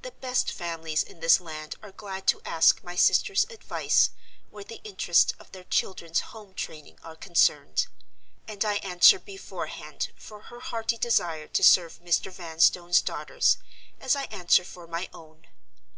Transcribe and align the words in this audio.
The 0.00 0.12
best 0.12 0.50
families 0.50 1.02
in 1.02 1.20
this 1.20 1.38
land 1.38 1.76
are 1.82 1.92
glad 1.92 2.26
to 2.28 2.40
ask 2.42 2.82
my 2.82 2.96
sister's 2.96 3.44
advice 3.50 4.08
where 4.48 4.64
the 4.64 4.80
interests 4.82 5.34
of 5.38 5.52
their 5.52 5.64
children's 5.64 6.20
home 6.20 6.54
training 6.54 6.98
are 7.02 7.16
concerned; 7.16 7.86
and 8.48 8.64
I 8.64 8.76
answer, 8.76 9.18
beforehand, 9.18 10.08
for 10.16 10.44
her 10.44 10.60
hearty 10.60 10.96
desire 10.96 11.48
to 11.48 11.62
serve 11.62 12.00
Mr. 12.02 12.32
Vanstone's 12.32 13.02
daughters, 13.02 13.58
as 14.00 14.16
I 14.16 14.24
answer 14.30 14.64
for 14.64 14.86
my 14.86 15.10
own. 15.12 15.48